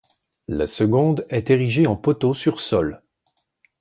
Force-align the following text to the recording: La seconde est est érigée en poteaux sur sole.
La 0.47 0.65
seconde 0.65 1.27
est 1.29 1.51
est 1.51 1.53
érigée 1.53 1.85
en 1.85 1.95
poteaux 1.95 2.33
sur 2.33 2.59
sole. 2.59 3.03